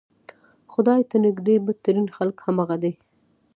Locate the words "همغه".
2.45-2.75